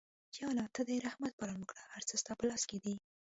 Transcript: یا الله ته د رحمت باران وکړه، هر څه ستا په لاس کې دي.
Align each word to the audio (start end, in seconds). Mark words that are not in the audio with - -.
یا 0.37 0.45
الله 0.51 0.67
ته 0.75 0.81
د 0.87 0.89
رحمت 1.07 1.33
باران 1.39 1.57
وکړه، 1.59 1.83
هر 1.93 2.03
څه 2.09 2.13
ستا 2.21 2.31
په 2.39 2.45
لاس 2.49 2.61
کې 2.69 2.77
دي. 2.83 2.93